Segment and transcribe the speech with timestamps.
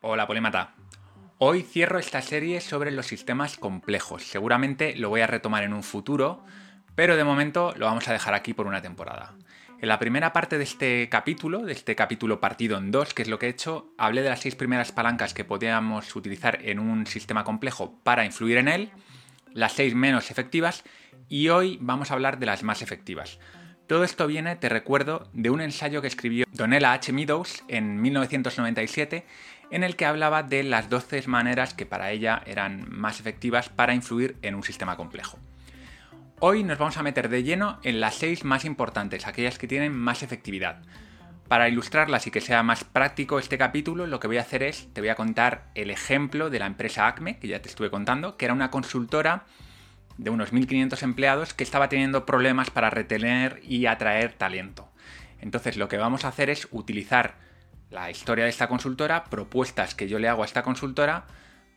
[0.00, 0.74] Hola, Polímata.
[1.38, 4.22] Hoy cierro esta serie sobre los sistemas complejos.
[4.22, 6.44] Seguramente lo voy a retomar en un futuro,
[6.94, 9.34] pero de momento lo vamos a dejar aquí por una temporada.
[9.80, 13.28] En la primera parte de este capítulo, de este capítulo partido en dos, que es
[13.28, 17.04] lo que he hecho, hablé de las seis primeras palancas que podíamos utilizar en un
[17.08, 18.90] sistema complejo para influir en él,
[19.52, 20.84] las seis menos efectivas,
[21.28, 23.40] y hoy vamos a hablar de las más efectivas.
[23.88, 27.10] Todo esto viene, te recuerdo, de un ensayo que escribió Donella H.
[27.10, 29.24] Meadows en 1997,
[29.70, 33.94] en el que hablaba de las 12 maneras que para ella eran más efectivas para
[33.94, 35.38] influir en un sistema complejo.
[36.40, 39.92] Hoy nos vamos a meter de lleno en las 6 más importantes, aquellas que tienen
[39.92, 40.82] más efectividad.
[41.48, 44.88] Para ilustrarlas y que sea más práctico este capítulo, lo que voy a hacer es,
[44.92, 48.36] te voy a contar el ejemplo de la empresa Acme, que ya te estuve contando,
[48.36, 49.46] que era una consultora
[50.18, 54.88] de unos 1.500 empleados que estaba teniendo problemas para retener y atraer talento.
[55.40, 57.47] Entonces lo que vamos a hacer es utilizar
[57.90, 61.26] la historia de esta consultora, propuestas que yo le hago a esta consultora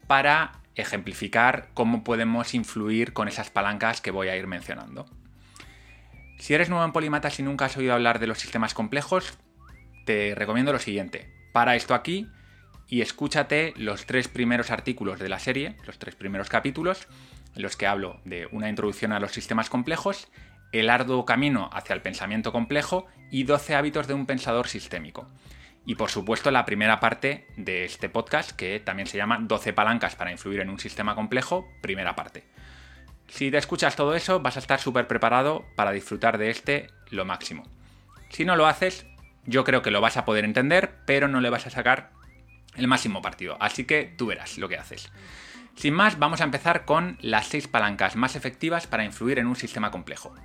[0.08, 5.06] para ejemplificar cómo podemos influir con esas palancas que voy a ir mencionando.
[6.40, 9.38] Si eres nuevo en Polimatas y nunca has oído hablar de los sistemas complejos,
[10.06, 11.31] te recomiendo lo siguiente.
[11.53, 12.28] Para esto aquí
[12.88, 17.08] y escúchate los tres primeros artículos de la serie, los tres primeros capítulos,
[17.56, 20.30] en los que hablo de una introducción a los sistemas complejos,
[20.72, 25.28] el arduo camino hacia el pensamiento complejo y 12 hábitos de un pensador sistémico.
[25.86, 30.16] Y por supuesto la primera parte de este podcast, que también se llama 12 palancas
[30.16, 32.44] para influir en un sistema complejo, primera parte.
[33.28, 37.26] Si te escuchas todo eso, vas a estar súper preparado para disfrutar de este lo
[37.26, 37.64] máximo.
[38.30, 39.06] Si no lo haces,
[39.46, 42.12] yo creo que lo vas a poder entender, pero no le vas a sacar
[42.76, 43.58] el máximo partido.
[43.59, 45.12] Así que tú verás lo que haces.
[45.76, 49.56] Sin más, vamos a empezar con las seis palancas más efectivas para influir en un
[49.56, 50.36] sistema complejo.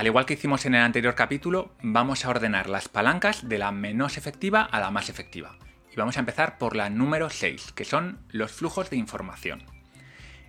[0.00, 3.70] Al igual que hicimos en el anterior capítulo, vamos a ordenar las palancas de la
[3.70, 5.58] menos efectiva a la más efectiva.
[5.92, 9.62] Y vamos a empezar por la número 6, que son los flujos de información.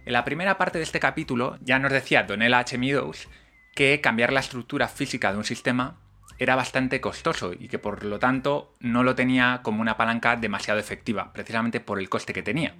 [0.05, 2.77] En la primera parte de este capítulo ya nos decía Donella H.
[2.77, 3.27] Meadows
[3.75, 5.97] que cambiar la estructura física de un sistema
[6.39, 10.79] era bastante costoso y que por lo tanto no lo tenía como una palanca demasiado
[10.79, 12.75] efectiva, precisamente por el coste que tenía.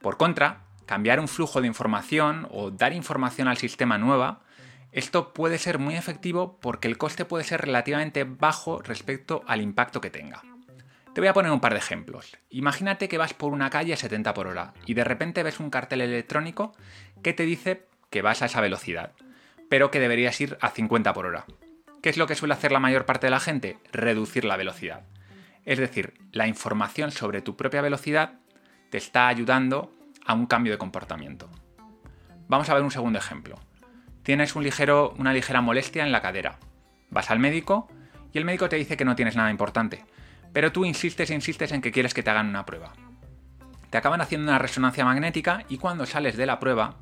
[0.00, 4.40] Por contra, cambiar un flujo de información o dar información al sistema nueva,
[4.92, 10.00] esto puede ser muy efectivo porque el coste puede ser relativamente bajo respecto al impacto
[10.00, 10.42] que tenga.
[11.14, 12.36] Te voy a poner un par de ejemplos.
[12.48, 15.70] Imagínate que vas por una calle a 70 por hora y de repente ves un
[15.70, 16.74] cartel electrónico
[17.22, 19.12] que te dice que vas a esa velocidad,
[19.68, 21.44] pero que deberías ir a 50 por hora.
[22.02, 23.78] ¿Qué es lo que suele hacer la mayor parte de la gente?
[23.92, 25.02] Reducir la velocidad.
[25.64, 28.38] Es decir, la información sobre tu propia velocidad
[28.90, 29.92] te está ayudando
[30.24, 31.50] a un cambio de comportamiento.
[32.46, 33.58] Vamos a ver un segundo ejemplo.
[34.28, 36.58] Tienes un ligero, una ligera molestia en la cadera.
[37.08, 37.88] Vas al médico
[38.30, 40.04] y el médico te dice que no tienes nada importante,
[40.52, 42.92] pero tú insistes e insistes en que quieres que te hagan una prueba.
[43.88, 46.96] Te acaban haciendo una resonancia magnética y cuando sales de la prueba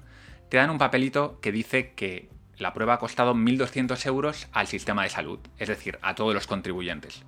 [0.50, 5.02] te dan un papelito que dice que la prueba ha costado 1.200 euros al sistema
[5.02, 7.24] de salud, es decir, a todos los contribuyentes.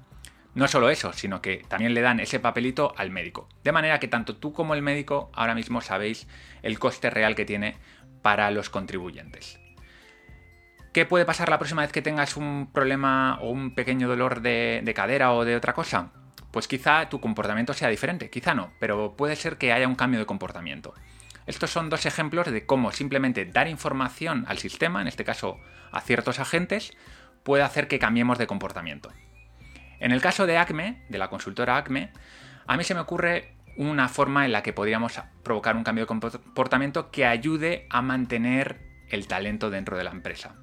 [0.54, 3.48] No solo eso, sino que también le dan ese papelito al médico.
[3.64, 6.28] De manera que tanto tú como el médico ahora mismo sabéis
[6.62, 7.75] el coste real que tiene
[8.22, 9.58] para los contribuyentes.
[10.98, 14.81] ¿Qué puede pasar la próxima vez que tengas un problema o un pequeño dolor de,
[14.82, 16.10] de, cadera o de otra cosa?
[16.50, 20.19] Pues quizá tu comportamiento sea diferente, quizá no, pero puede ser que haya un cambio
[20.19, 20.94] de comportamiento.
[21.47, 25.60] Estos son dos ejemplos de cómo simplemente dar información al sistema, en este caso
[25.92, 26.91] a ciertos agentes,
[27.44, 29.12] puede hacer que cambiemos de comportamiento.
[30.00, 32.10] En el caso de Acme, de la consultora Acme,
[32.66, 36.08] a mí se me ocurre una forma en la que podríamos provocar un cambio de
[36.08, 40.56] comportamiento que ayude a mantener el talento dentro de la empresa.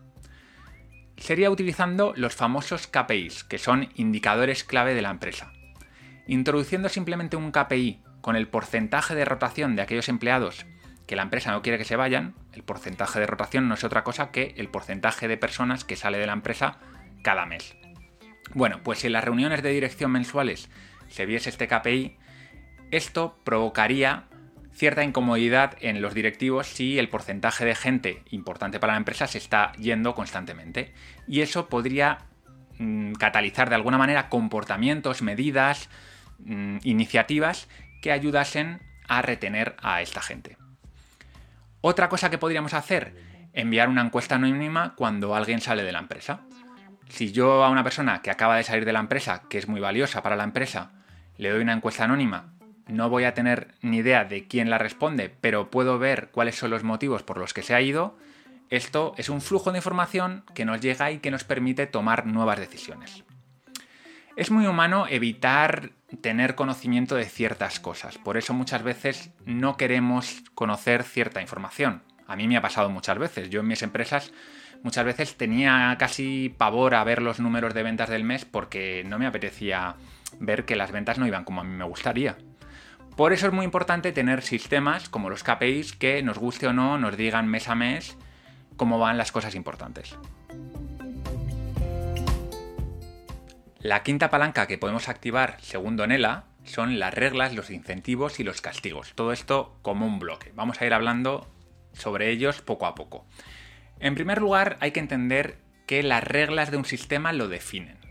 [1.18, 5.54] Sería utilizando los famosos KPIs, que son indicadores clave de la empresa.
[6.28, 10.66] Introduciendo simplemente un KPI con el porcentaje de rotación de aquellos empleados
[11.08, 14.04] que la empresa no quiere que se vayan, el porcentaje de rotación no es otra
[14.04, 16.80] cosa que el porcentaje de personas que sale de la empresa
[17.22, 17.76] cada mes.
[18.54, 20.70] Bueno, pues si en las reuniones de dirección mensuales
[21.10, 22.18] se viese este KPI,
[22.92, 24.26] esto provocaría
[24.76, 29.38] cierta incomodidad en los directivos si el porcentaje de gente importante para la empresa se
[29.38, 30.94] está yendo constantemente.
[31.28, 32.20] Y eso podría
[32.78, 35.90] mmm, catalizar de alguna manera comportamientos, medidas,
[36.40, 37.70] mmm, iniciativas
[38.02, 40.58] que ayudasen a retener a esta gente.
[41.82, 43.16] Otra cosa que podríamos hacer,
[43.54, 46.42] enviar una encuesta anónima cuando alguien sale de la empresa.
[47.08, 49.80] Si yo a una persona que acaba de salir de la empresa, que es muy
[49.80, 50.92] valiosa para la empresa,
[51.38, 52.55] le doy una encuesta anónima,
[52.88, 56.70] no voy a tener ni idea de quién la responde, pero puedo ver cuáles son
[56.70, 58.18] los motivos por los que se ha ido,
[58.70, 62.60] esto es un flujo de información que nos llega y que nos permite tomar nuevas
[62.60, 63.24] decisiones.
[64.36, 65.92] Es muy humano evitar
[66.22, 72.04] tener conocimiento de ciertas cosas, por eso muchas veces no queremos conocer cierta información.
[72.28, 74.34] A mí me ha pasado muchas veces, yo en mis empresas
[74.84, 79.18] muchas veces tenía casi pavor a ver los números de ventas del mes porque no
[79.20, 79.96] me apetecía
[80.40, 82.36] ver que las ventas no iban como a mí me gustaría.
[83.16, 86.98] Por eso es muy importante tener sistemas como los KPIs que nos guste o no
[86.98, 88.18] nos digan mes a mes
[88.76, 90.18] cómo van las cosas importantes.
[93.80, 98.60] La quinta palanca que podemos activar, según Donela, son las reglas, los incentivos y los
[98.60, 99.14] castigos.
[99.16, 100.52] Todo esto como un bloque.
[100.54, 101.48] Vamos a ir hablando
[101.94, 103.26] sobre ellos poco a poco.
[104.00, 108.05] En primer lugar, hay que entender que las reglas de un sistema lo definen.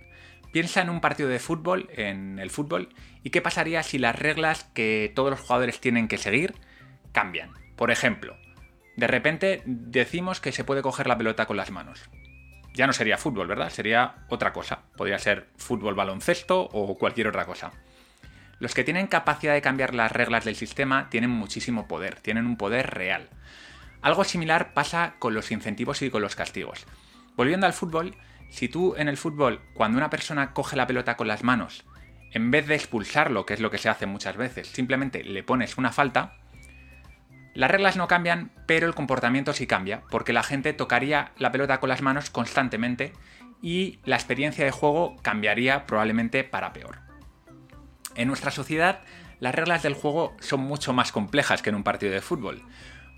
[0.54, 2.90] Piensa en un partido de fútbol, en el fútbol,
[3.24, 6.54] y qué pasaría si las reglas que todos los jugadores tienen que seguir
[7.10, 7.50] cambian.
[7.74, 8.36] Por ejemplo,
[8.96, 12.08] de repente decimos que se puede coger la pelota con las manos.
[12.72, 13.68] Ya no sería fútbol, ¿verdad?
[13.70, 14.82] Sería otra cosa.
[14.96, 17.72] Podría ser fútbol baloncesto o cualquier otra cosa.
[18.60, 22.56] Los que tienen capacidad de cambiar las reglas del sistema tienen muchísimo poder, tienen un
[22.56, 23.28] poder real.
[24.02, 26.86] Algo similar pasa con los incentivos y con los castigos.
[27.34, 28.14] Volviendo al fútbol,
[28.54, 31.84] si tú en el fútbol, cuando una persona coge la pelota con las manos,
[32.30, 35.76] en vez de expulsarlo, que es lo que se hace muchas veces, simplemente le pones
[35.76, 36.36] una falta,
[37.52, 41.80] las reglas no cambian, pero el comportamiento sí cambia, porque la gente tocaría la pelota
[41.80, 43.12] con las manos constantemente
[43.60, 47.00] y la experiencia de juego cambiaría probablemente para peor.
[48.14, 49.00] En nuestra sociedad,
[49.40, 52.62] las reglas del juego son mucho más complejas que en un partido de fútbol.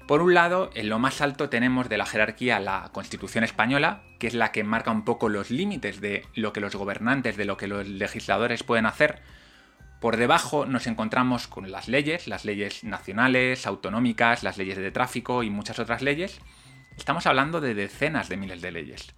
[0.07, 4.29] Por un lado, en lo más alto tenemos de la jerarquía la Constitución española, que
[4.29, 7.57] es la que marca un poco los límites de lo que los gobernantes, de lo
[7.57, 9.21] que los legisladores pueden hacer,
[10.01, 15.43] por debajo nos encontramos con las leyes, las leyes nacionales, autonómicas, las leyes de tráfico
[15.43, 16.41] y muchas otras leyes.
[16.97, 19.15] Estamos hablando de decenas de miles de leyes.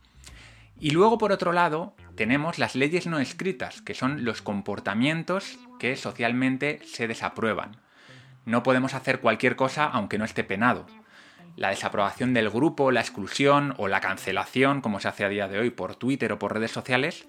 [0.81, 5.97] Y luego, por otro lado, tenemos las leyes no escritas, que son los comportamientos que
[5.97, 7.77] socialmente se desaprueban.
[8.49, 10.87] No podemos hacer cualquier cosa aunque no esté penado.
[11.55, 15.59] La desaprobación del grupo, la exclusión o la cancelación, como se hace a día de
[15.59, 17.27] hoy por Twitter o por redes sociales,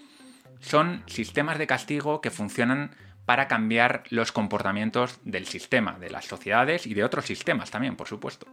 [0.61, 2.91] son sistemas de castigo que funcionan
[3.25, 8.07] para cambiar los comportamientos del sistema, de las sociedades y de otros sistemas también, por
[8.07, 8.47] supuesto.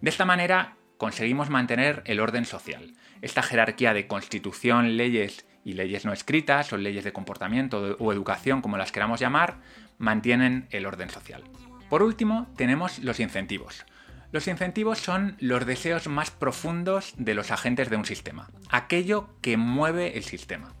[0.00, 2.92] De esta manera conseguimos mantener el orden social,
[3.22, 8.62] esta jerarquía de constitución, leyes y leyes no escritas o leyes de comportamiento o educación,
[8.62, 9.58] como las queramos llamar,
[9.98, 11.44] mantienen el orden social.
[11.88, 13.84] Por último, tenemos los incentivos.
[14.32, 19.56] Los incentivos son los deseos más profundos de los agentes de un sistema, aquello que
[19.56, 20.72] mueve el sistema.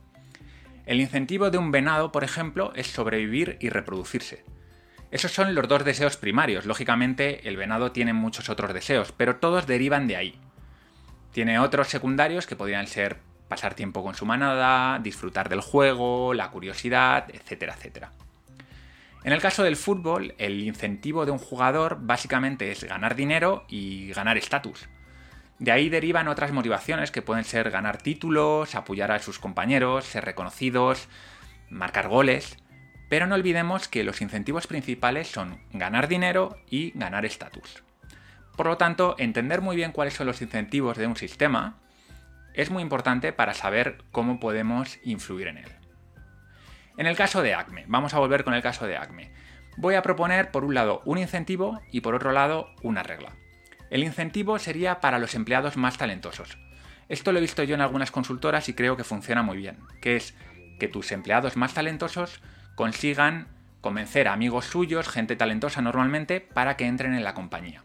[0.86, 4.44] El incentivo de un venado, por ejemplo, es sobrevivir y reproducirse.
[5.10, 6.66] Esos son los dos deseos primarios.
[6.66, 10.40] Lógicamente, el venado tiene muchos otros deseos, pero todos derivan de ahí.
[11.30, 13.18] Tiene otros secundarios que podrían ser
[13.48, 18.10] pasar tiempo con su manada, disfrutar del juego, la curiosidad, etcétera, etcétera.
[19.24, 24.12] En el caso del fútbol, el incentivo de un jugador básicamente es ganar dinero y
[24.12, 24.86] ganar estatus.
[25.58, 30.26] De ahí derivan otras motivaciones que pueden ser ganar títulos, apoyar a sus compañeros, ser
[30.26, 31.08] reconocidos,
[31.70, 32.58] marcar goles.
[33.08, 37.82] Pero no olvidemos que los incentivos principales son ganar dinero y ganar estatus.
[38.58, 41.78] Por lo tanto, entender muy bien cuáles son los incentivos de un sistema
[42.52, 45.83] es muy importante para saber cómo podemos influir en él.
[46.96, 49.30] En el caso de ACME, vamos a volver con el caso de ACME.
[49.76, 53.32] Voy a proponer por un lado un incentivo y por otro lado una regla.
[53.90, 56.56] El incentivo sería para los empleados más talentosos.
[57.08, 60.16] Esto lo he visto yo en algunas consultoras y creo que funciona muy bien, que
[60.16, 60.34] es
[60.78, 62.40] que tus empleados más talentosos
[62.76, 63.48] consigan
[63.80, 67.84] convencer a amigos suyos, gente talentosa normalmente, para que entren en la compañía.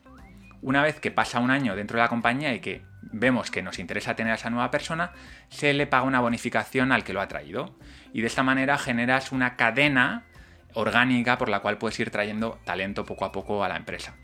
[0.61, 3.79] Una vez que pasa un año dentro de la compañía y que vemos que nos
[3.79, 5.11] interesa tener a esa nueva persona,
[5.49, 7.75] se le paga una bonificación al que lo ha traído.
[8.13, 10.25] Y de esta manera generas una cadena
[10.73, 14.15] orgánica por la cual puedes ir trayendo talento poco a poco a la empresa.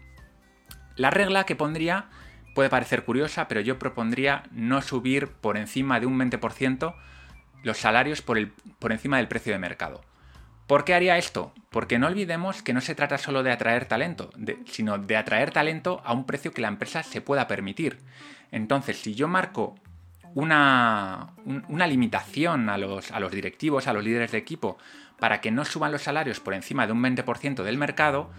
[0.95, 2.05] La regla que pondría
[2.53, 6.95] puede parecer curiosa, pero yo propondría no subir por encima de un 20%
[7.63, 8.37] los salarios por,
[8.91, 10.01] encima del precio de mercado.
[10.67, 11.53] ¿Por qué haría esto?
[11.69, 14.31] Porque no olvidemos que no se trata solo de atraer talento,
[14.67, 17.99] sino de atraer talento a un precio que la empresa se pueda permitir.
[18.51, 19.75] Entonces, si yo marco
[20.35, 24.77] una, una limitación a los, a los directivos, a los líderes de equipo,
[25.17, 28.29] para que no suban los salarios por encima de un 20% del mercado,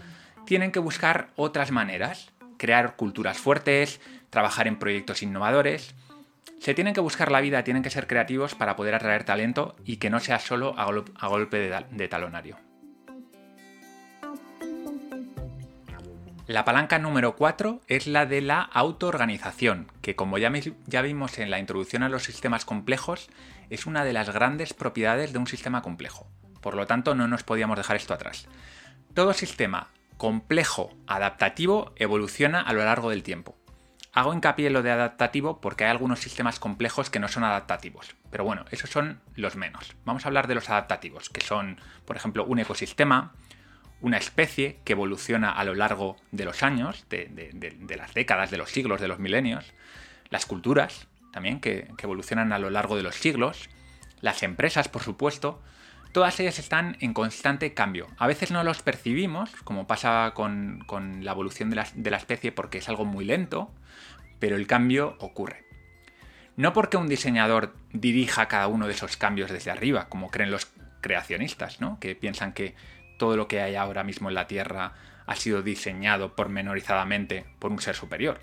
[0.45, 5.95] tienen que buscar otras maneras crear culturas fuertes, trabajar en proyectos innovadores.
[6.59, 9.97] Se tienen que buscar la vida, tienen que ser creativos para poder atraer talento y
[9.97, 10.85] que no sea solo a,
[11.27, 12.57] golpe de, talonario.
[16.47, 20.49] La palanca número 4 es la de la autoorganización, que como ya,
[20.85, 23.27] ya, vimos en la introducción a los sistemas complejos,
[23.69, 26.25] es una de las grandes propiedades de un sistema complejo.
[26.61, 28.47] Por lo tanto, no nos podíamos dejar esto atrás.
[29.13, 33.57] Todo sistema complejo adaptativo evoluciona a lo largo del tiempo.
[34.13, 38.15] Hago hincapié en lo de adaptativo porque hay algunos sistemas complejos que no son adaptativos.
[38.31, 39.97] Pero bueno, esos son los menos.
[40.05, 43.33] Vamos a hablar de los adaptativos, que son, por ejemplo, un ecosistema,
[44.01, 48.69] una especie que evoluciona a lo largo de los años, de, las décadas, de los
[48.69, 49.73] siglos, de los milenios,
[50.29, 53.69] las culturas también, que, evolucionan a lo largo de los siglos,
[54.21, 55.61] las empresas, por supuesto,
[56.11, 58.07] todas ellas están en constante cambio.
[58.17, 60.85] A veces no los percibimos, como pasa con,
[61.21, 63.71] la evolución de la, especie, porque es algo muy lento,
[64.39, 65.65] pero el cambio ocurre.
[66.55, 70.67] No porque un diseñador dirija cada uno de esos cambios desde arriba, como creen los
[71.01, 71.99] creacionistas, ¿no?
[71.99, 72.73] que piensan que
[73.17, 74.93] todo lo que hay ahora mismo en la Tierra
[75.25, 78.39] ha sido diseñado pormenorizadamente por un ser superior,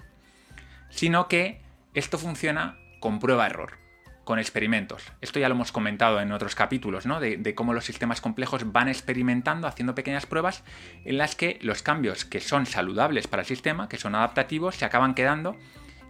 [0.90, 1.62] sino que
[1.94, 3.78] esto funciona con prueba-error,
[4.24, 5.02] con experimentos.
[5.20, 7.20] Esto ya lo hemos comentado en otros capítulos, ¿no?
[7.20, 10.64] De, de, cómo los sistemas complejos van experimentando, haciendo pequeñas pruebas
[11.04, 14.84] en las que los cambios que son saludables para el sistema, que son adaptativos, se
[14.84, 15.56] acaban quedando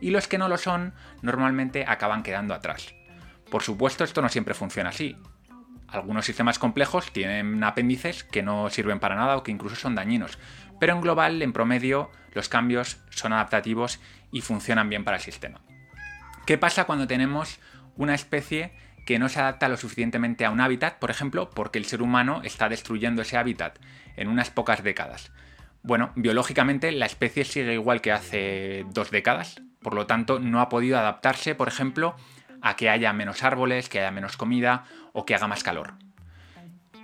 [0.01, 2.95] y los que no lo son normalmente acaban quedando atrás.
[3.51, 5.17] Por supuesto, esto no siempre funciona así.
[5.89, 10.39] Algunos sistemas complejos tienen apéndices que no sirven para nada o que incluso son dañinos,
[10.81, 14.01] pero en global, en promedio, los cambios son adaptativos
[14.33, 15.61] y funcionan bien para el sistema.
[16.47, 17.61] ¿Qué pasa cuando tenemos
[17.97, 18.73] una especie
[19.07, 22.41] que no se adapta lo suficientemente a un hábitat, por ejemplo, porque el ser humano
[22.43, 23.79] está destruyendo ese hábitat
[24.17, 25.31] en unas pocas décadas?
[25.83, 30.69] Bueno, biológicamente la especie sigue igual que hace dos décadas, por lo tanto no ha
[30.69, 32.17] podido adaptarse, por ejemplo,
[32.63, 34.85] a que haya menos árboles, que haya menos comida
[35.15, 35.95] o que haga más calor.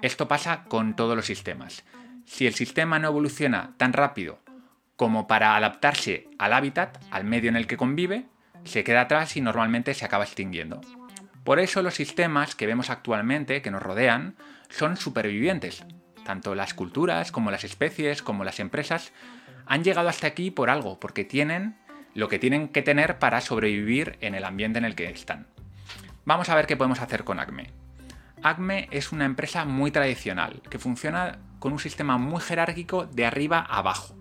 [0.03, 1.85] Esto pasa con todos los sistemas.
[2.27, 4.41] Si el sistema no evoluciona tan rápido
[4.97, 8.27] como para adaptarse al hábitat, al medio en el que convive,
[8.65, 10.83] se queda atrás y normalmente se acaba extinguiendo.
[11.45, 14.37] Por eso los sistemas que vemos actualmente, que nos rodean,
[14.69, 15.85] son supervivientes.
[16.25, 19.13] Tanto las culturas como las especies como las empresas
[19.67, 21.77] han llegado hasta aquí por algo, porque tienen
[22.15, 25.47] lo que tienen que tener para sobrevivir en el ambiente en el que están.
[26.25, 27.71] Vamos a ver qué podemos hacer con Acme.
[28.43, 33.59] Acme es una empresa muy tradicional, que funciona con un sistema muy jerárquico de arriba
[33.59, 34.15] a abajo.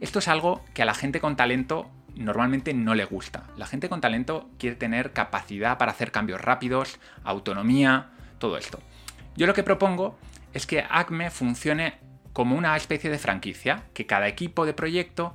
[0.00, 3.44] Esto es algo que a la gente con talento normalmente no le gusta.
[3.56, 8.78] La gente con talento quiere tener capacidad para hacer cambios rápidos, autonomía, todo esto.
[9.36, 10.18] Yo lo que propongo
[10.52, 11.94] es que Acme funcione
[12.34, 15.34] como una especie de franquicia, que cada equipo de proyecto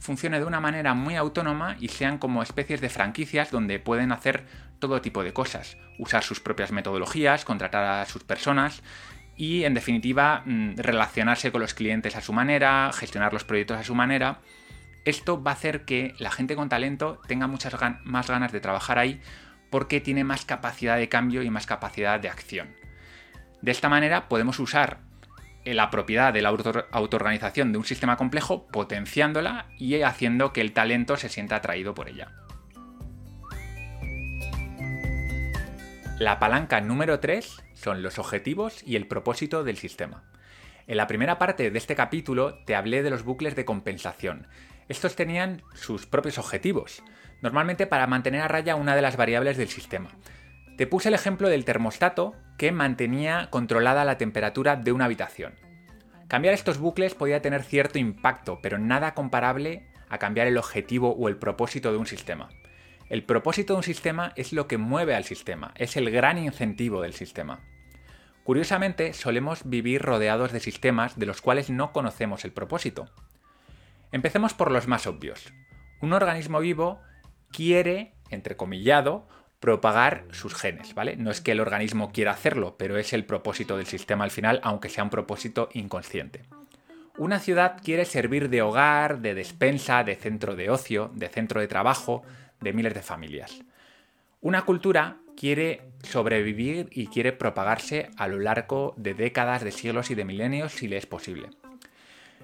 [0.00, 4.46] funcione de una manera muy autónoma y sean como especies de franquicias donde pueden hacer
[4.78, 8.82] todo tipo de cosas, usar sus propias metodologías, contratar a sus personas
[9.36, 13.84] y en definitiva mm, relacionarse con los clientes a su manera, gestionar los proyectos a
[13.84, 14.40] su manera.
[15.04, 17.74] Esto va a hacer que la gente con talento tenga muchas
[18.04, 19.20] más ganas de trabajar ahí
[19.70, 22.74] porque tiene más capacidad de cambio y más capacidad de acción.
[23.62, 25.00] De esta manera podemos usar
[25.74, 31.16] la propiedad de la autoorganización de un sistema complejo, potenciándola y haciendo que el talento
[31.16, 32.32] se sienta atraído por ella.
[36.18, 40.24] La palanca número 3 son los objetivos y el propósito del sistema.
[40.86, 44.46] En la primera parte de este capítulo te hablé de los bucles de compensación.
[44.88, 47.02] Estos tenían sus propios objetivos,
[47.42, 50.10] normalmente para mantener a raya una de las variables del sistema.
[50.78, 55.54] Te puse el ejemplo del termostato que mantenía controlada la temperatura de una habitación.
[56.28, 61.28] Cambiar estos bucles podía tener cierto impacto, pero nada comparable a cambiar el objetivo o
[61.28, 62.48] el propósito de un sistema.
[63.08, 67.02] El propósito de un sistema es lo que mueve al sistema, es el gran incentivo
[67.02, 67.60] del sistema.
[68.42, 73.08] Curiosamente, solemos vivir rodeados de sistemas de los cuales no conocemos el propósito.
[74.12, 75.52] Empecemos por los más obvios.
[76.00, 77.00] Un organismo vivo
[77.50, 79.28] quiere, entrecomillado,
[79.66, 81.16] propagar sus genes, ¿vale?
[81.16, 84.60] No es que el organismo quiera hacerlo, pero es el propósito del sistema al final,
[84.62, 86.44] aunque sea un propósito inconsciente.
[87.18, 91.66] Una ciudad quiere servir de hogar, de despensa, de centro de ocio, de centro de
[91.66, 92.22] trabajo,
[92.60, 93.64] de miles de familias.
[94.40, 100.14] Una cultura quiere sobrevivir y quiere propagarse a lo largo de décadas, de siglos y
[100.14, 101.48] de milenios si le es posible.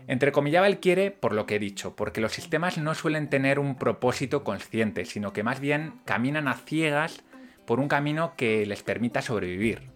[0.07, 3.77] Entrecomillaba el quiere por lo que he dicho, porque los sistemas no suelen tener un
[3.77, 7.23] propósito consciente, sino que más bien caminan a ciegas
[7.67, 9.93] por un camino que les permita sobrevivir.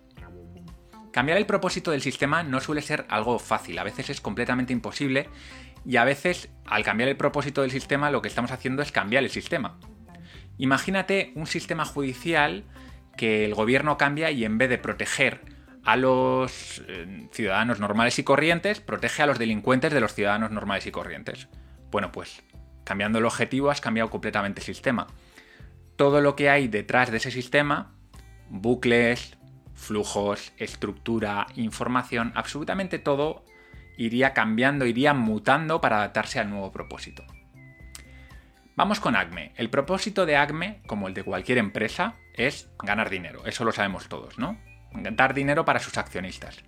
[1.13, 5.29] Cambiar el propósito del sistema no suele ser algo fácil, a veces es completamente imposible
[5.85, 9.25] y a veces al cambiar el propósito del sistema lo que estamos haciendo es cambiar
[9.25, 9.79] el sistema.
[10.59, 12.65] Imagínate un sistema judicial
[13.17, 15.56] que el gobierno cambia y en vez de proteger
[15.87, 20.85] a los eh, ciudadanos normales y corrientes, protege a los delincuentes de los ciudadanos normales
[20.87, 21.49] y corrientes.
[21.93, 22.43] Bueno, pues
[22.85, 25.07] cambiando el objetivo has cambiado completamente el sistema.
[25.95, 27.95] Todo lo que hay detrás de ese sistema
[28.50, 29.37] bucles,
[29.75, 33.45] flujos, estructura, información, absolutamente todo
[33.97, 37.25] iría cambiando, iría mutando para adaptarse al nuevo propósito.
[38.75, 39.52] Vamos con ACME.
[39.57, 43.47] El propósito de ACME, como el de cualquier empresa, es ganar dinero.
[43.47, 44.59] Eso lo sabemos todos, ¿no?
[45.03, 46.59] Dar dinero para sus accionistas.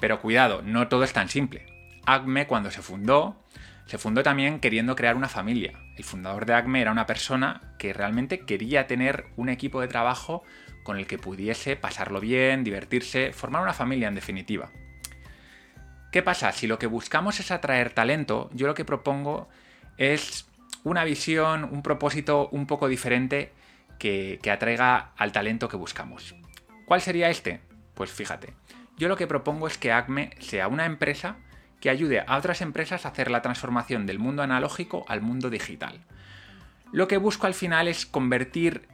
[0.00, 1.66] Pero cuidado, no todo es tan simple.
[2.06, 3.44] ACME cuando se fundó,
[3.86, 5.72] se fundó también queriendo crear una familia.
[5.96, 10.42] El fundador de ACME era una persona que realmente quería tener un equipo de trabajo
[10.82, 14.70] con el que pudiese pasarlo bien, divertirse, formar una familia en definitiva.
[16.10, 16.50] ¿Qué pasa?
[16.52, 19.48] Si lo que buscamos es atraer talento, yo lo que propongo
[19.96, 20.46] es
[20.82, 23.52] una visión, un propósito un poco diferente
[23.98, 26.34] que, atraiga al talento que buscamos.
[26.90, 27.60] ¿Cuál sería este?
[27.94, 28.52] Pues fíjate,
[28.96, 31.36] yo lo que propongo es que ACME sea una empresa
[31.80, 36.04] que ayude a otras empresas a hacer la transformación del mundo analógico al mundo digital.
[36.90, 38.88] Lo que busco al final es convertir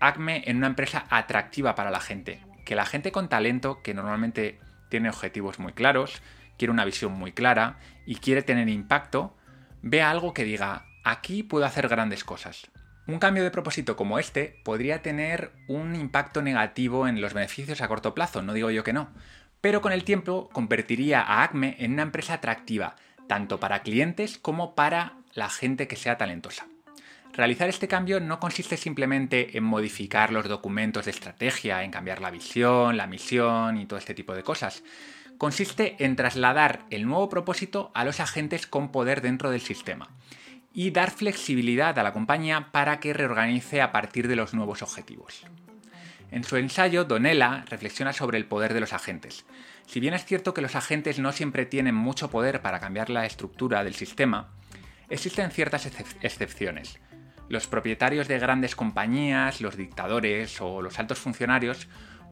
[0.00, 4.58] ACME en una empresa atractiva para la gente, que la gente con talento, que normalmente
[4.88, 6.22] tiene objetivos muy claros,
[6.56, 9.36] quiere una visión muy clara y quiere tener impacto,
[9.82, 12.70] vea algo que diga, aquí puedo hacer grandes cosas.
[13.08, 17.88] Un cambio de propósito como este podría tener un impacto negativo en los beneficios a
[17.88, 19.08] corto plazo, no digo yo que no,
[19.62, 22.96] pero con el tiempo convertiría a Acme en una empresa atractiva,
[23.26, 26.66] tanto para clientes como para la gente que sea talentosa.
[27.32, 32.30] Realizar este cambio no consiste simplemente en modificar los documentos de estrategia, en cambiar la
[32.30, 34.82] visión, la misión y todo este tipo de cosas.
[35.38, 40.10] Consiste en trasladar el nuevo propósito a los agentes con poder dentro del sistema
[40.78, 45.44] y dar flexibilidad a la compañía para que reorganice a partir de los nuevos objetivos.
[46.30, 49.44] En su ensayo, Donella reflexiona sobre el poder de los agentes.
[49.88, 53.26] Si bien es cierto que los agentes no siempre tienen mucho poder para cambiar la
[53.26, 54.50] estructura del sistema,
[55.08, 55.84] existen ciertas
[56.22, 57.00] excepciones.
[57.48, 61.88] Los propietarios de grandes compañías, los dictadores o los altos funcionarios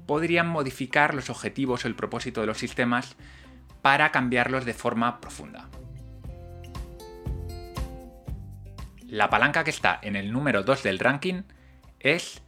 [0.07, 3.17] podrían modificar los objetivos o el propósito de los sistemas
[3.83, 5.69] para cambiarlos de forma profunda.
[9.17, 11.45] La palanca que está en el número 2 del ranking
[12.01, 12.43] es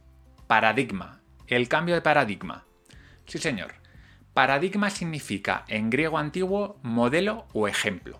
[0.45, 2.67] paradigma, el cambio de paradigma.
[3.25, 3.73] Sí, señor.
[4.35, 8.19] Paradigma significa en griego antiguo modelo o ejemplo.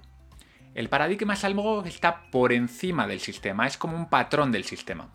[0.74, 4.64] El paradigma es algo que está por encima del sistema, es como un patrón del
[4.64, 5.10] sistema.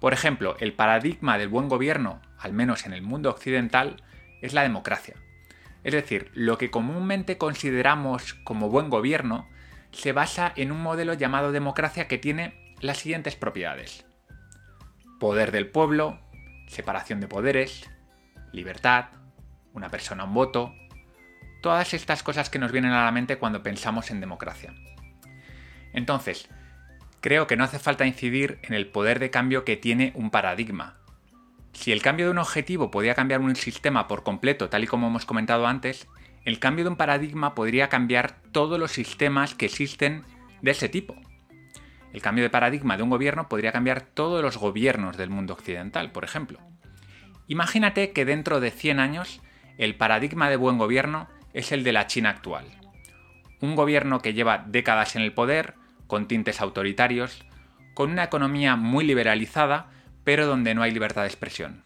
[0.00, 4.02] Por ejemplo, el paradigma del buen gobierno, al menos en el mundo occidental,
[4.40, 5.16] es la democracia.
[5.82, 9.50] Es decir, lo que comúnmente consideramos como buen gobierno
[9.94, 14.04] se basa en un modelo llamado democracia que tiene las siguientes propiedades.
[15.18, 16.18] Poder del pueblo,
[16.66, 17.88] separación de poderes,
[18.52, 19.06] libertad,
[19.72, 20.74] una persona un voto,
[21.62, 24.74] todas estas cosas que nos vienen a la mente cuando pensamos en democracia.
[25.92, 26.48] Entonces,
[27.20, 30.98] creo que no hace falta incidir en el poder de cambio que tiene un paradigma.
[31.72, 35.06] Si el cambio de un objetivo podía cambiar un sistema por completo, tal y como
[35.08, 36.06] hemos comentado antes,
[36.44, 40.24] el cambio de un paradigma podría cambiar todos los sistemas que existen
[40.62, 41.16] de ese tipo.
[42.12, 46.12] El cambio de paradigma de un gobierno podría cambiar todos los gobiernos del mundo occidental,
[46.12, 46.58] por ejemplo.
[47.48, 49.40] Imagínate que dentro de 100 años
[49.78, 52.66] el paradigma de buen gobierno es el de la China actual.
[53.60, 55.74] Un gobierno que lleva décadas en el poder,
[56.06, 57.44] con tintes autoritarios,
[57.94, 59.90] con una economía muy liberalizada,
[60.24, 61.83] pero donde no hay libertad de expresión.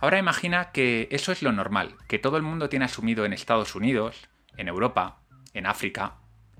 [0.00, 3.74] Ahora imagina que eso es lo normal, que todo el mundo tiene asumido en Estados
[3.74, 5.18] Unidos, en Europa,
[5.52, 6.14] en África,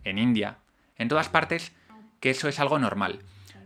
[0.05, 0.59] en India,
[0.97, 1.73] en todas partes,
[2.21, 3.21] que eso es algo normal.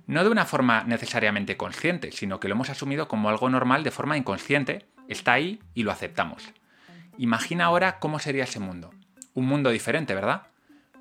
[0.06, 3.90] No de una forma necesariamente consciente, sino que lo hemos asumido como algo normal de
[3.90, 6.52] forma inconsciente, está ahí y lo aceptamos.
[7.18, 8.92] Imagina ahora cómo sería ese mundo.
[9.34, 10.48] Un mundo diferente, ¿verdad?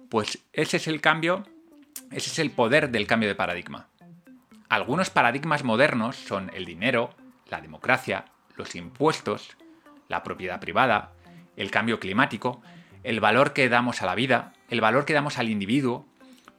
[0.09, 1.45] Pues ese es el cambio,
[2.11, 3.87] ese es el poder del cambio de paradigma.
[4.67, 7.13] Algunos paradigmas modernos son el dinero,
[7.49, 8.25] la democracia,
[8.55, 9.57] los impuestos,
[10.07, 11.13] la propiedad privada,
[11.55, 12.61] el cambio climático,
[13.03, 16.05] el valor que damos a la vida, el valor que damos al individuo,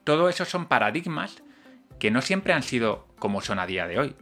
[0.04, 1.42] todo eso son paradigmas
[1.98, 4.16] que no siempre han sido como son a día de hoy,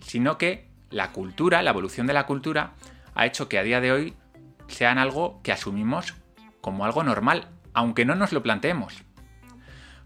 [0.00, 2.74] sino que la cultura, la evolución de la cultura,
[3.14, 4.14] ha hecho que a día de hoy
[4.68, 6.14] sean algo que asumimos
[6.60, 9.02] como algo normal, aunque no nos lo planteemos.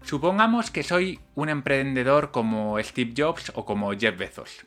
[0.01, 4.65] Supongamos que soy un emprendedor como Steve Jobs o como Jeff Bezos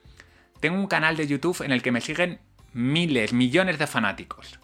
[0.60, 2.40] tengo un canal de YouTube en el que me siguen
[2.72, 4.58] miles, millones de fanáticos.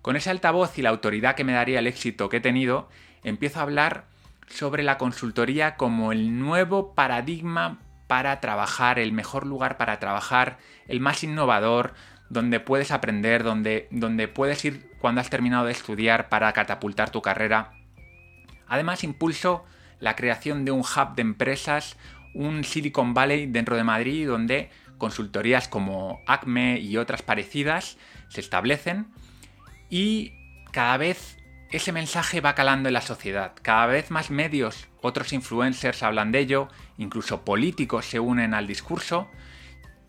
[0.00, 2.88] Con ese altavoz y la autoridad que me daría el éxito que he tenido,
[3.22, 4.06] empiezo a hablar
[4.48, 11.00] sobre la consultoría como el nuevo paradigma para trabajar, el mejor lugar para trabajar, el
[11.00, 11.94] más innovador,
[12.28, 17.22] donde puedes aprender, donde, donde puedes ir cuando has terminado de estudiar para catapultar tu
[17.22, 17.72] carrera.
[18.66, 19.64] Además, impulso
[20.00, 21.96] la creación de un hub de empresas,
[22.34, 24.70] un Silicon Valley dentro de Madrid, donde
[25.02, 29.08] consultorías como Acme y otras parecidas se establecen
[29.90, 30.32] y
[30.70, 31.38] cada vez
[31.72, 33.52] ese mensaje va calando en la sociedad.
[33.62, 39.28] Cada vez más medios, otros influencers hablan de ello, incluso políticos se unen al discurso.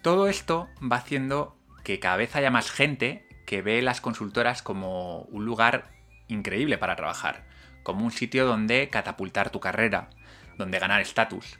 [0.04, 5.22] Todo esto va haciendo que cada vez haya más gente que ve las consultoras como
[5.24, 5.90] un lugar
[6.28, 7.48] increíble para trabajar,
[7.82, 10.12] como un sitio donde catapultar tu carrera,
[10.60, 11.58] donde ganar estatus.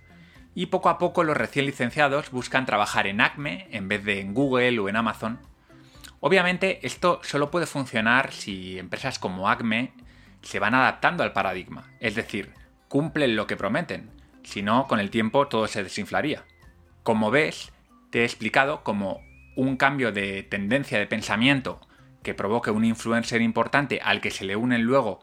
[0.56, 4.34] Y poco a poco los recién licenciados buscan trabajar en Acme en vez de en
[4.34, 5.40] Google o en Amazon.
[6.20, 9.94] Obviamente esto solo puede funcionar si empresas como Acme
[10.42, 12.54] se van adaptando al paradigma, es decir,
[12.88, 14.12] cumplen lo que prometen,
[14.44, 16.46] si no, con el tiempo todo se desinflaría.
[17.02, 17.72] Como ves,
[18.12, 19.22] te he explicado cómo
[19.56, 21.82] un cambio de tendencia de pensamiento
[22.22, 25.20] que provoque un influencer importante al que se le unen luego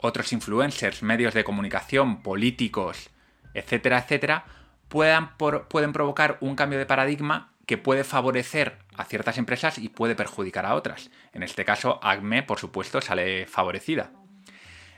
[0.00, 3.10] otros influencers, medios de comunicación, políticos,
[3.54, 4.44] etcétera, etcétera,
[4.88, 10.14] puedan pueden provocar un cambio de paradigma que puede favorecer a ciertas empresas y puede
[10.14, 11.10] perjudicar a otras.
[11.32, 14.10] En este caso, ACME, por supuesto, sale favorecida.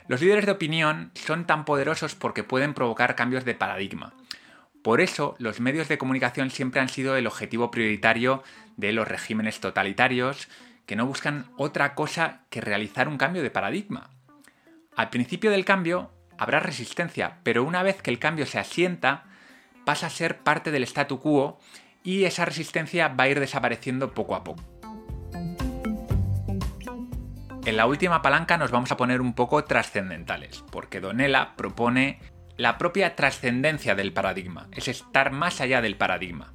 [0.08, 4.14] Los líderes de opinión son tan poderosos porque pueden provocar cambios de paradigma.
[4.82, 8.44] Por eso, los medios de comunicación siempre han sido el objetivo prioritario
[8.76, 10.48] de los regímenes totalitarios,
[10.86, 14.10] que no buscan otra cosa que realizar un cambio de paradigma.
[14.94, 19.24] Al principio del cambio habrá resistencia, pero una vez que el cambio se asienta,
[19.84, 21.58] pasa a ser parte del statu quo
[22.02, 24.62] y esa resistencia va a ir desapareciendo poco a poco.
[27.64, 32.20] En la última palanca nos vamos a poner un poco trascendentales, porque Donella propone
[32.56, 36.52] la propia trascendencia del paradigma, es estar más allá del paradigma.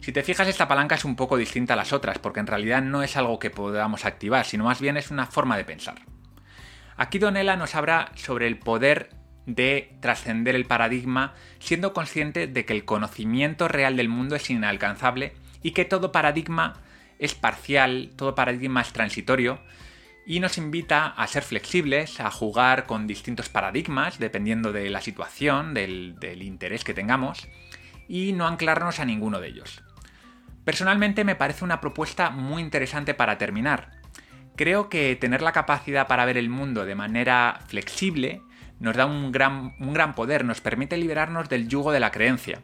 [0.00, 2.82] Si te fijas, esta palanca es un poco distinta a las otras, porque en realidad
[2.82, 6.02] no es algo que podamos activar, sino más bien es una forma de pensar.
[6.96, 9.10] Aquí Donella nos habla sobre el poder
[9.46, 15.34] de trascender el paradigma, siendo consciente de que el conocimiento real del mundo es inalcanzable
[15.62, 16.74] y que todo paradigma
[17.18, 19.60] es parcial, todo paradigma es transitorio,
[20.26, 25.74] y nos invita a ser flexibles, a jugar con distintos paradigmas dependiendo de la situación,
[25.74, 27.46] del, interés que tengamos,
[28.08, 29.82] y no anclarnos a ninguno de ellos.
[30.64, 34.03] Personalmente me parece una propuesta muy interesante para terminar.
[34.56, 38.42] Creo que tener la capacidad para ver el mundo de manera flexible
[38.78, 42.62] nos da un gran, un gran poder, nos permite liberarnos del yugo de la creencia.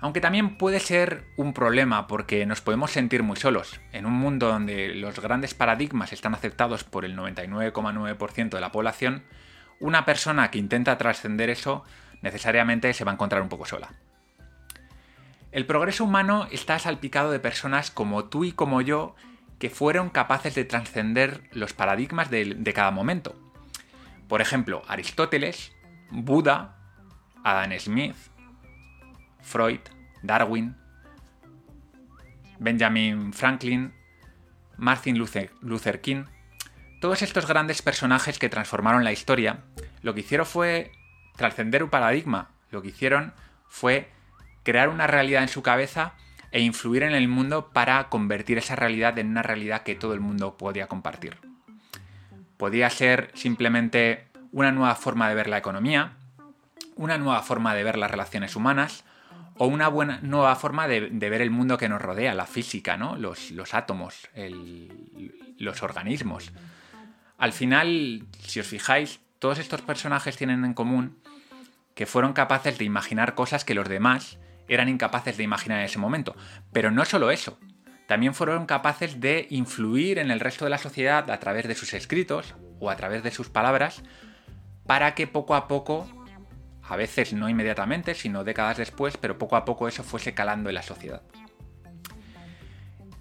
[0.00, 3.80] Aunque también puede ser un problema porque nos podemos sentir muy solos.
[3.92, 9.24] En un mundo donde los grandes paradigmas están aceptados por el 99,9% de la población,
[9.78, 11.84] una persona que intenta trascender eso
[12.22, 13.90] necesariamente se va a encontrar un poco sola.
[15.52, 19.16] El progreso humano está salpicado de personas como tú y como yo
[19.60, 23.36] que fueron capaces de trascender los paradigmas de, de cada momento.
[24.26, 25.72] Por ejemplo, Aristóteles,
[26.10, 26.76] Buda,
[27.44, 28.16] Adam Smith,
[29.40, 29.80] Freud,
[30.22, 30.76] Darwin,
[32.58, 33.92] Benjamin Franklin,
[34.76, 36.24] Martin Luther, King,
[37.00, 39.60] todos estos grandes personajes que transformaron la historia,
[40.02, 40.92] lo que hicieron fue
[41.36, 43.34] trascender un paradigma, lo que hicieron
[43.68, 44.10] fue
[44.62, 46.14] crear una realidad en su cabeza
[46.52, 50.20] e influir en el mundo para convertir esa realidad en una realidad que todo el
[50.20, 51.36] mundo podía compartir.
[52.56, 56.14] Podía ser simplemente una nueva forma de ver la economía,
[56.96, 59.04] una nueva forma de ver las relaciones humanas,
[59.56, 63.16] o una buena nueva forma de, ver el mundo que nos rodea, la física, ¿no?
[63.16, 64.28] los, átomos,
[65.58, 66.50] los organismos.
[67.36, 71.18] Al final, si os fijáis, todos estos personajes tienen en común
[71.94, 74.38] que fueron capaces de imaginar cosas que los demás
[74.70, 76.36] eran incapaces de imaginar en ese momento.
[76.72, 77.58] Pero no solo eso,
[78.06, 81.92] también fueron capaces de influir en el resto de la sociedad a través de sus
[81.92, 84.02] escritos o a través de sus palabras
[84.86, 86.08] para que poco a poco
[86.82, 90.74] a veces no inmediatamente, sino décadas después, pero poco a poco eso fuese calando en
[90.74, 91.22] la sociedad.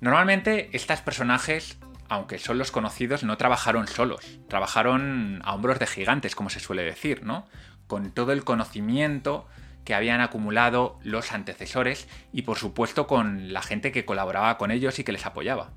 [0.01, 6.35] Normalmente estos personajes, aunque son los conocidos, no trabajaron solos, trabajaron a hombros de gigantes,
[6.35, 7.47] como se suele decir, ¿no?
[7.87, 9.47] Con todo el conocimiento
[9.83, 14.99] que habían acumulado los antecesores y por supuesto con la gente que colaboraba con ellos
[14.99, 15.71] y que les apoyaba.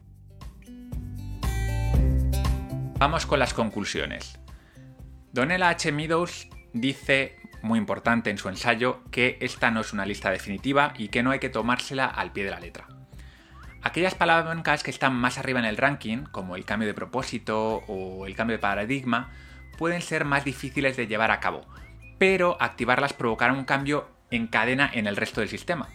[2.98, 4.38] Vamos con las conclusiones.
[5.32, 5.90] Donella H.
[5.90, 11.08] Meadows dice muy importante en su ensayo que esta no es una lista definitiva y
[11.08, 12.86] que no hay que tomársela al pie de la letra.
[13.82, 18.26] Aquellas palancas que están más arriba en el ranking, como el cambio de propósito o
[18.26, 19.32] el cambio de paradigma,
[19.78, 21.66] pueden ser más difíciles de llevar a cabo,
[22.22, 25.88] pero activarlas provocará un cambio en cadena en el resto del sistema.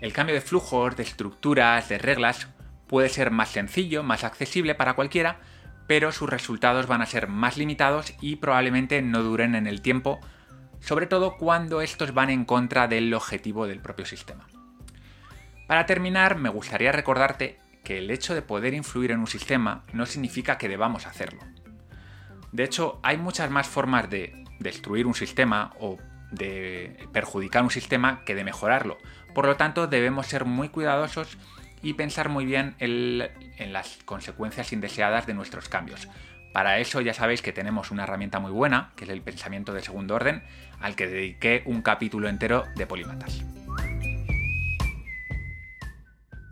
[0.00, 2.46] El cambio de flujos, de estructuras, de reglas
[2.86, 5.40] puede ser más sencillo, más accesible para cualquiera,
[5.88, 10.20] pero sus resultados van a ser más limitados y probablemente no duren en el tiempo
[10.78, 14.46] sobre todo cuando estos van en contra del objetivo del propio sistema.
[15.66, 20.06] Para terminar, me gustaría recordarte que el hecho de poder influir en un sistema no
[20.06, 21.40] significa que debamos hacerlo.
[22.52, 25.98] De hecho, hay muchas más formas de destruir un sistema o
[26.30, 28.98] de perjudicar un sistema que de mejorarlo.
[29.34, 31.38] Por lo tanto, debemos ser muy cuidadosos
[31.82, 36.08] y pensar muy bien en, las consecuencias indeseadas de nuestros cambios.
[36.52, 39.80] Para eso ya sabéis que tenemos una herramienta muy buena, que es el pensamiento de
[39.80, 40.42] segundo orden,
[40.80, 43.42] al que dediqué un capítulo entero de polímatas.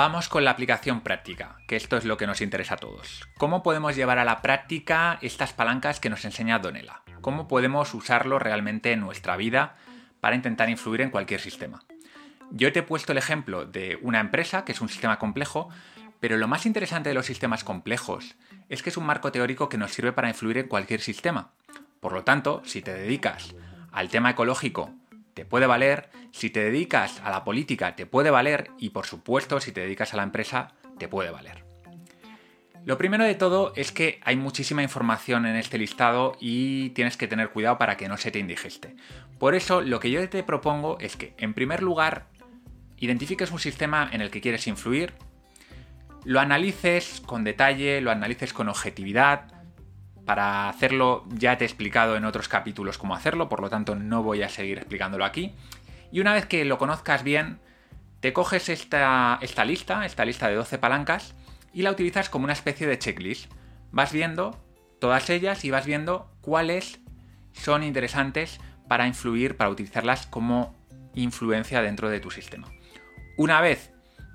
[0.01, 3.29] Vamos con la aplicación práctica, que esto es lo que nos interesa a todos.
[3.37, 7.03] ¿Cómo podemos llevar a la práctica estas palancas que nos enseña Donela?
[7.21, 9.77] ¿Cómo podemos usarlo realmente en nuestra vida
[10.23, 11.85] para intentar influir en cualquier sistema?
[12.51, 15.69] Yo te he puesto el ejemplo de una empresa, que es un sistema complejo,
[16.19, 18.37] pero lo más interesante de los sistemas complejos
[18.71, 21.51] es que es un marco teórico que nos sirve para influir en cualquier sistema.
[22.01, 23.55] Por lo tanto, si te dedicas
[23.93, 24.95] al tema ecológico,
[25.41, 29.59] te puede valer, si te dedicas a la política, te puede valer y por supuesto,
[29.59, 31.65] si te dedicas a la empresa, te puede valer.
[32.85, 37.27] Lo primero de todo es que hay muchísima información en este listado y tienes que
[37.27, 38.97] tener cuidado para que no se te indigeste.
[39.39, 42.27] Por eso lo que yo te propongo es que, en primer lugar,
[42.99, 45.15] identifiques un sistema en el que quieres influir,
[46.27, 49.60] lo analices con detalle, lo analices con objetividad.
[50.25, 54.23] Para hacerlo ya te he explicado en otros capítulos cómo hacerlo, por lo tanto no
[54.23, 55.55] voy a seguir explicándolo aquí.
[56.13, 57.61] Y una vez que lo conozcas bien,
[58.21, 61.35] te coges esta, esta lista, esta lista de 12 palancas,
[61.73, 63.51] y la utilizas como una especie de checklist.
[63.93, 64.59] Vas viendo
[65.01, 67.01] todas ellas y vas viendo cuáles
[67.53, 70.77] son interesantes para influir, para utilizarlas como
[71.15, 72.69] influencia dentro de tu sistema.
[73.37, 73.93] Una vez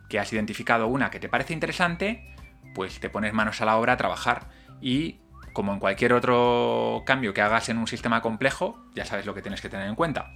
[0.09, 2.33] que has identificado una que te parece interesante,
[2.73, 4.49] pues te pones manos a la obra a trabajar
[4.81, 5.19] y
[5.55, 9.41] como en cualquier otro cambio que hagas en un sistema complejo, ya sabes lo que
[9.41, 10.35] tienes que tener en cuenta.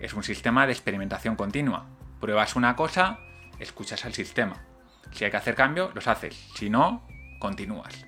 [0.00, 1.86] Es un sistema de experimentación continua.
[2.20, 3.20] Pruebas una cosa,
[3.60, 4.66] escuchas al sistema.
[5.12, 6.34] Si hay que hacer cambio, los haces.
[6.56, 7.06] Si no,
[7.38, 8.04] continúas.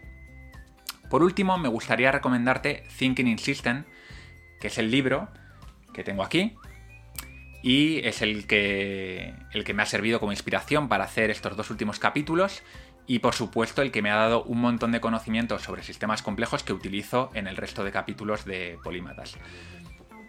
[1.08, 3.84] Por último, me gustaría recomendarte Thinking in System,
[4.60, 5.28] que es el libro
[5.94, 6.56] que tengo aquí,
[7.62, 11.70] y es el que, el que me ha servido como inspiración para hacer estos dos
[11.70, 12.64] últimos capítulos
[13.06, 16.62] y por supuesto el que me ha dado un montón de conocimientos sobre sistemas complejos
[16.62, 19.36] que utilizo en el resto de capítulos de Polímatas.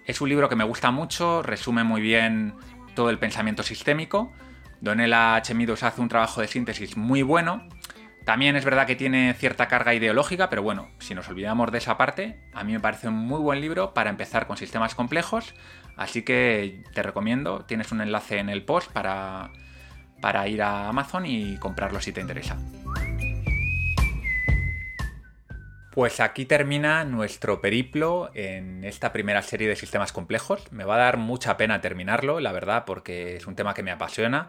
[0.05, 2.55] Es un libro que me gusta mucho, resume muy bien
[2.95, 4.33] todo el pensamiento sistémico.
[4.81, 7.67] Donela Chemidos hace un trabajo de síntesis muy bueno.
[8.25, 11.97] También es verdad que tiene cierta carga ideológica, pero bueno, si nos olvidamos de esa
[11.97, 15.53] parte, a mí me parece un muy buen libro para empezar con sistemas complejos
[15.95, 19.51] Así que te recomiendo, tienes un enlace en el post para,
[20.23, 22.55] para ir a Amazon y comprarlo si te interesa.
[25.91, 30.71] Pues aquí termina nuestro periplo en esta primera serie de sistemas complejos.
[30.71, 33.91] Me va a dar mucha pena terminarlo, la verdad, porque es un tema que me
[33.91, 34.47] apasiona.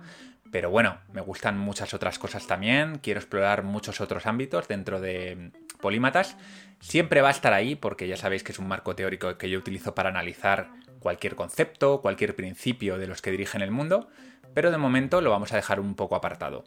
[0.52, 3.00] Pero bueno, me gustan muchas otras cosas también.
[3.00, 6.37] Quiero explorar muchos otros ámbitos dentro de polímatas.
[6.80, 9.58] Siempre va a estar ahí, porque ya sabéis que es un marco teórico que yo
[9.58, 14.08] utilizo para analizar cualquier concepto, cualquier principio de los que dirigen el mundo,
[14.54, 16.64] pero de momento lo vamos a dejar un poco apartado.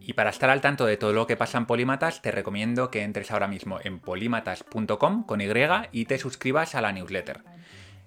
[0.00, 3.02] Y para estar al tanto de todo lo que pasa en Polímatas, te recomiendo que
[3.02, 5.48] entres ahora mismo en polímatas.com con Y
[5.92, 7.42] y te suscribas a la newsletter.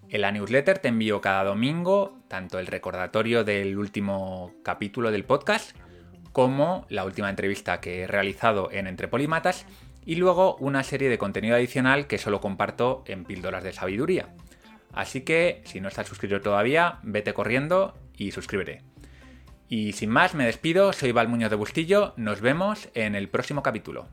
[0.09, 5.75] En la newsletter te envío cada domingo tanto el recordatorio del último capítulo del podcast
[6.31, 9.65] como la última entrevista que he realizado en Entre Polímatas
[10.07, 14.29] y luego una serie de contenido adicional que solo comparto en píldoras de sabiduría.
[14.93, 18.83] Así que si no estás suscrito todavía, vete corriendo y suscríbete.
[19.67, 23.61] Y sin más, me despido, soy Val Muñoz de Bustillo, nos vemos en el próximo
[23.61, 24.07] capítulo.